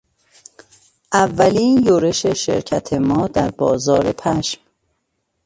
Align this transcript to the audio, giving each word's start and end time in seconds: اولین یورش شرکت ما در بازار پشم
اولین 1.13 1.83
یورش 1.87 2.25
شرکت 2.25 2.93
ما 2.93 3.27
در 3.27 3.51
بازار 3.51 4.11
پشم 4.11 4.59